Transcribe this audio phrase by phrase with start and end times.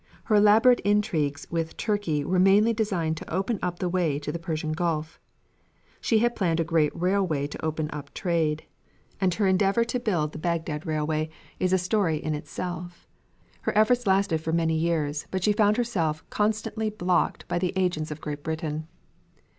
[0.23, 4.39] Her elaborate intrigues with Turkey were mainly designed to open up the way to the
[4.39, 5.19] Persian Gulf.
[5.99, 8.65] She had planned a great railway to open up trade,
[9.21, 11.29] and her endeavor to build the Bagdad Railway
[11.59, 13.07] is a story in itself.
[13.61, 17.71] Her efforts had lasted for many years, but she found herself constantly blocked by the
[17.75, 18.87] agents of Great Britain.